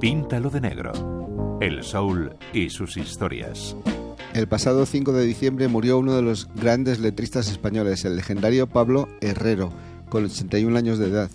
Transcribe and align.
Píntalo 0.00 0.50
de 0.50 0.60
negro. 0.60 1.58
El 1.60 1.82
soul 1.84 2.34
y 2.54 2.70
sus 2.70 2.96
historias. 2.96 3.76
El 4.32 4.48
pasado 4.48 4.86
5 4.86 5.12
de 5.12 5.26
diciembre 5.26 5.68
murió 5.68 5.98
uno 5.98 6.14
de 6.14 6.22
los 6.22 6.48
grandes 6.54 7.00
letristas 7.00 7.50
españoles, 7.50 8.04
el 8.04 8.16
legendario 8.16 8.66
Pablo 8.66 9.08
Herrero, 9.20 9.70
con 10.08 10.24
81 10.24 10.78
años 10.78 10.98
de 10.98 11.08
edad. 11.08 11.30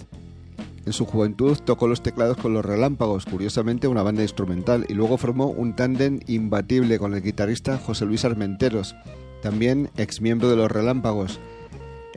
En 0.86 0.94
su 0.94 1.06
juventud 1.06 1.58
tocó 1.66 1.88
los 1.88 2.02
teclados 2.02 2.38
con 2.38 2.54
los 2.54 2.64
Relámpagos, 2.64 3.26
curiosamente 3.26 3.88
una 3.88 4.04
banda 4.04 4.22
instrumental, 4.22 4.86
y 4.88 4.94
luego 4.94 5.18
formó 5.18 5.48
un 5.48 5.76
tándem 5.76 6.20
imbatible 6.28 7.00
con 7.00 7.14
el 7.14 7.22
guitarrista 7.22 7.78
José 7.78 8.06
Luis 8.06 8.24
Armenteros, 8.24 8.96
también 9.42 9.90
ex 9.98 10.22
miembro 10.22 10.50
de 10.50 10.56
los 10.56 10.72
Relámpagos. 10.72 11.40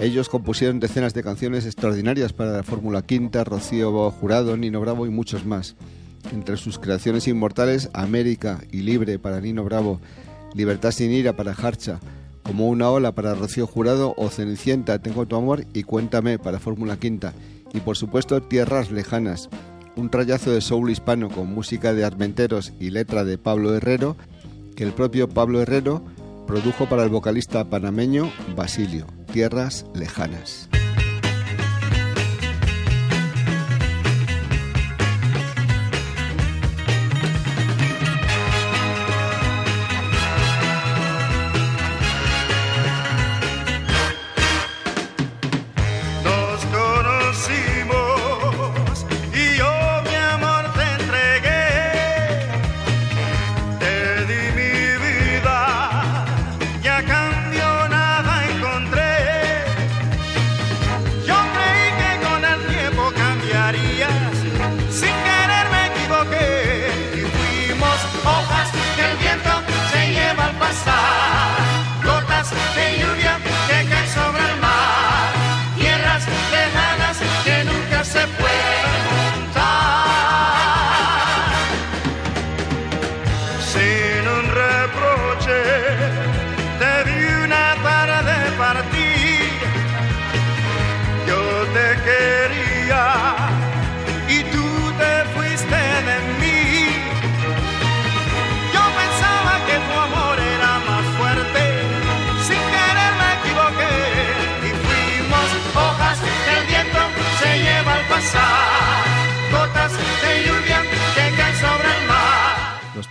Ellos 0.00 0.28
compusieron 0.28 0.78
decenas 0.78 1.12
de 1.12 1.24
canciones 1.24 1.66
extraordinarias 1.66 2.32
para 2.32 2.52
la 2.52 2.62
Fórmula 2.62 3.02
Quinta, 3.02 3.42
Rocío 3.42 4.12
Jurado, 4.12 4.56
Nino 4.56 4.80
Bravo 4.80 5.06
y 5.06 5.10
muchos 5.10 5.44
más. 5.44 5.74
Entre 6.32 6.56
sus 6.56 6.78
creaciones 6.78 7.26
inmortales, 7.26 7.90
América 7.94 8.60
y 8.70 8.82
Libre 8.82 9.18
para 9.18 9.40
Nino 9.40 9.64
Bravo, 9.64 10.00
Libertad 10.54 10.92
sin 10.92 11.10
ira 11.10 11.34
para 11.34 11.50
Harcha, 11.50 11.98
Como 12.44 12.68
una 12.68 12.88
ola 12.90 13.12
para 13.12 13.34
Rocío 13.34 13.66
Jurado 13.66 14.14
o 14.16 14.28
Cenicienta, 14.30 15.00
Tengo 15.00 15.26
tu 15.26 15.34
amor 15.34 15.64
y 15.74 15.82
Cuéntame 15.82 16.38
para 16.38 16.60
Fórmula 16.60 16.96
Quinta. 16.96 17.32
Y 17.74 17.80
por 17.80 17.96
supuesto 17.96 18.40
Tierras 18.40 18.92
Lejanas, 18.92 19.48
un 19.96 20.10
trayazo 20.10 20.52
de 20.52 20.60
soul 20.60 20.90
hispano 20.90 21.28
con 21.28 21.52
música 21.52 21.92
de 21.92 22.04
Armenteros 22.04 22.72
y 22.78 22.90
letra 22.90 23.24
de 23.24 23.36
Pablo 23.36 23.74
Herrero, 23.74 24.16
que 24.76 24.84
el 24.84 24.92
propio 24.92 25.28
Pablo 25.28 25.60
Herrero 25.60 26.04
produjo 26.46 26.88
para 26.88 27.02
el 27.02 27.10
vocalista 27.10 27.64
panameño 27.68 28.30
Basilio, 28.56 29.06
Tierras 29.32 29.84
Lejanas. 29.94 30.68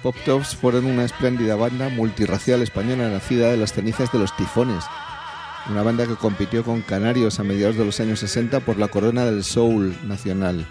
Pop 0.04 0.16
Tops 0.26 0.56
fueron 0.56 0.86
una 0.86 1.06
espléndida 1.06 1.56
banda 1.56 1.90
multirracial 1.90 2.62
española 2.62 3.10
nacida 3.10 3.50
de 3.50 3.58
las 3.58 3.74
cenizas 3.74 4.12
de 4.12 4.20
los 4.20 4.36
tifones. 4.36 4.84
Una 5.70 5.82
banda 5.82 6.06
que 6.06 6.16
compitió 6.16 6.64
con 6.64 6.82
Canarios 6.82 7.40
a 7.40 7.44
mediados 7.44 7.78
de 7.78 7.86
los 7.86 8.00
años 8.00 8.20
60 8.20 8.60
por 8.60 8.78
la 8.78 8.90
corona 8.90 9.26
del 9.26 9.44
soul 9.44 9.98
nacional. 10.08 10.68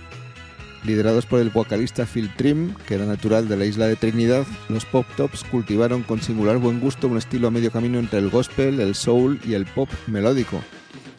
Liderados 0.84 1.26
por 1.26 1.40
el 1.40 1.50
vocalista 1.50 2.06
Phil 2.06 2.32
Trim, 2.36 2.74
que 2.86 2.94
era 2.94 3.04
natural 3.04 3.48
de 3.48 3.56
la 3.56 3.64
isla 3.64 3.88
de 3.88 3.96
Trinidad, 3.96 4.46
los 4.68 4.84
Pop 4.84 5.04
Tops 5.16 5.42
cultivaron 5.42 6.04
con 6.04 6.22
singular 6.22 6.58
buen 6.58 6.78
gusto 6.78 7.08
un 7.08 7.18
estilo 7.18 7.48
a 7.48 7.50
medio 7.50 7.72
camino 7.72 7.98
entre 7.98 8.20
el 8.20 8.30
gospel, 8.30 8.78
el 8.78 8.94
soul 8.94 9.40
y 9.44 9.54
el 9.54 9.66
pop 9.66 9.90
melódico, 10.06 10.62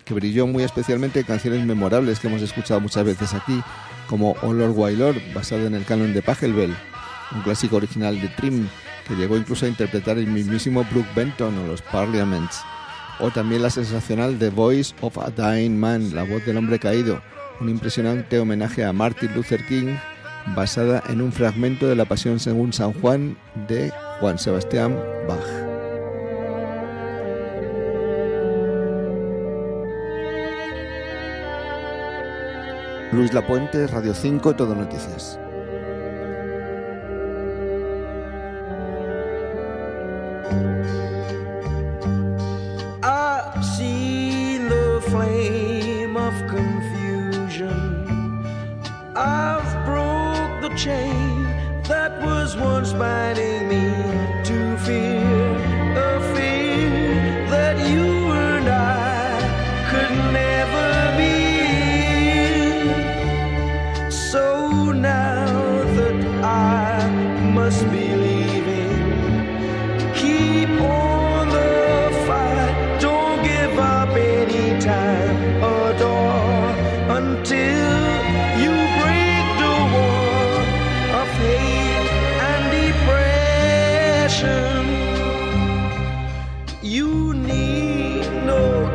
que 0.05 0.13
brilló 0.13 0.47
muy 0.47 0.63
especialmente 0.63 1.19
en 1.19 1.25
canciones 1.25 1.65
memorables 1.65 2.19
que 2.19 2.27
hemos 2.27 2.41
escuchado 2.41 2.79
muchas 2.79 3.03
veces 3.03 3.33
aquí, 3.33 3.61
como 4.07 4.37
All 4.41 4.59
Lord 4.59 4.73
Why 4.73 4.95
Lord, 4.95 5.17
basado 5.33 5.67
en 5.67 5.75
el 5.75 5.83
canon 5.83 6.13
de 6.13 6.21
Pachelbel, 6.21 6.73
un 7.33 7.41
clásico 7.41 7.75
original 7.77 8.19
de 8.19 8.27
Trim 8.29 8.67
que 9.07 9.15
llegó 9.15 9.37
incluso 9.37 9.65
a 9.65 9.69
interpretar 9.69 10.17
el 10.17 10.27
mismísimo 10.27 10.85
Brooke 10.91 11.09
Benton 11.15 11.57
o 11.57 11.67
los 11.67 11.81
Parliaments, 11.81 12.61
o 13.19 13.31
también 13.31 13.63
la 13.63 13.69
sensacional 13.69 14.37
The 14.37 14.49
Voice 14.49 14.93
of 15.01 15.17
a 15.17 15.29
Dying 15.29 15.77
Man, 15.77 16.13
la 16.13 16.23
voz 16.23 16.45
del 16.45 16.57
hombre 16.57 16.79
caído, 16.79 17.21
un 17.59 17.69
impresionante 17.69 18.39
homenaje 18.39 18.83
a 18.83 18.93
Martin 18.93 19.33
Luther 19.33 19.65
King 19.65 19.95
basada 20.55 21.03
en 21.09 21.21
un 21.21 21.31
fragmento 21.31 21.87
de 21.87 21.95
la 21.95 22.05
Pasión 22.05 22.39
según 22.39 22.73
San 22.73 22.93
Juan 22.93 23.37
de 23.67 23.91
Juan 24.19 24.37
Sebastián 24.37 24.97
Bach. 25.27 25.67
Luis 33.13 33.33
Lapuente, 33.33 33.87
Radio 33.87 34.13
5, 34.13 34.55
Todo 34.55 34.75
Noticias. 34.75 35.39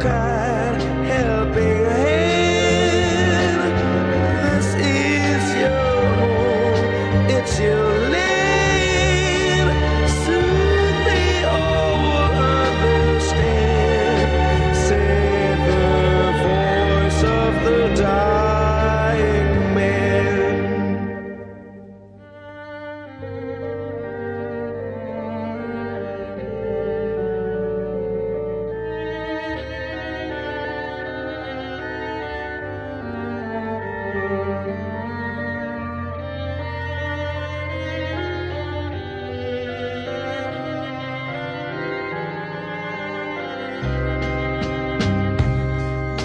God. 0.03 0.42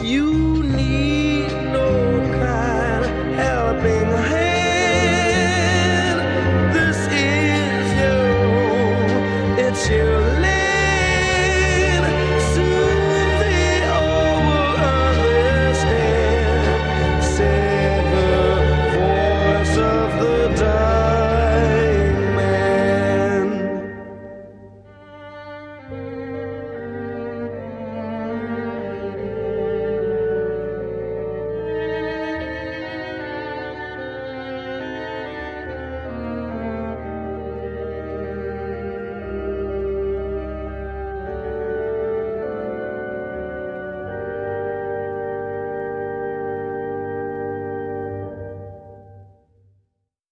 you 0.07 0.76